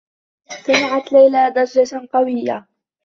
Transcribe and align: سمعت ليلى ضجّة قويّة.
سمعت 0.63 1.13
ليلى 1.13 1.49
ضجّة 1.55 2.07
قويّة. 2.13 2.67